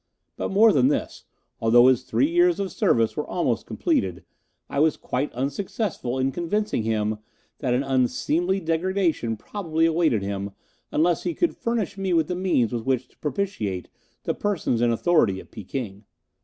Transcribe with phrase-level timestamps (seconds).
[0.35, 1.25] But more than this,
[1.59, 4.23] although his three years of service were almost completed,
[4.67, 7.19] I was quite unsuccessful in convincing him
[7.59, 10.53] that an unseemly degradation probably awaited him
[10.91, 13.89] unless he could furnish me with the means with which to propitiate
[14.23, 16.05] the persons in authority at Peking.